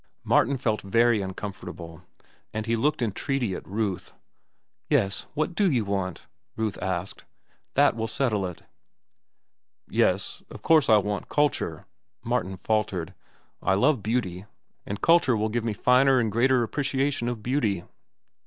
Martin 0.23 0.57
felt 0.57 0.81
very 0.81 1.21
uncomfortable, 1.21 2.01
and 2.55 2.67
looked 2.67 3.03
entreaty 3.03 3.53
at 3.53 3.67
Ruth. 3.67 4.13
"Yes, 4.89 5.27
what 5.35 5.53
do 5.53 5.71
you 5.71 5.85
want?" 5.85 6.25
Ruth 6.55 6.75
asked. 6.81 7.23
"That 7.75 7.95
will 7.95 8.07
settle 8.07 8.47
it." 8.47 8.63
"Yes, 9.87 10.41
of 10.49 10.63
course, 10.63 10.89
I 10.89 10.97
want 10.97 11.29
culture," 11.29 11.85
Martin 12.23 12.57
faltered. 12.57 13.13
"I 13.61 13.75
love 13.75 14.01
beauty, 14.01 14.45
and 14.87 14.99
culture 15.01 15.37
will 15.37 15.49
give 15.49 15.63
me 15.65 15.73
a 15.73 15.75
finer 15.75 16.19
and 16.19 16.33
keener 16.33 16.63
appreciation 16.63 17.27
of 17.27 17.43
beauty." 17.43 17.83